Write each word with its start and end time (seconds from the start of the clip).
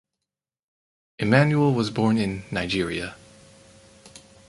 Emmanuel 1.19 1.73
was 1.75 1.91
born 1.91 2.17
in 2.17 2.41
Nigeria. 2.49 3.15